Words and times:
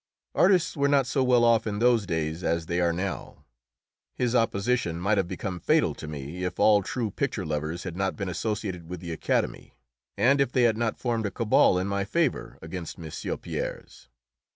Artists 0.33 0.75
were 0.75 0.87
not 0.87 1.05
so 1.05 1.23
well 1.23 1.43
off 1.43 1.67
in 1.67 1.77
those 1.77 2.07
days 2.07 2.43
as 2.43 2.65
they 2.65 2.79
are 2.81 2.91
now. 2.91 3.45
His 4.15 4.33
opposition 4.33 4.99
might 4.99 5.19
have 5.19 5.27
become 5.27 5.59
fatal 5.59 5.93
to 5.93 6.07
me 6.07 6.43
if 6.43 6.59
all 6.59 6.81
true 6.81 7.11
picture 7.11 7.45
lovers 7.45 7.83
had 7.83 7.95
not 7.95 8.15
been 8.15 8.27
associated 8.27 8.89
with 8.89 8.99
the 8.99 9.11
Academy, 9.11 9.75
and 10.17 10.41
if 10.41 10.51
they 10.51 10.63
had 10.63 10.75
not 10.75 10.97
formed 10.97 11.27
a 11.27 11.29
cabal, 11.29 11.77
in 11.77 11.85
my 11.85 12.03
favour, 12.03 12.57
against 12.63 12.97
M. 12.97 13.11
Pierre's. 13.37 14.09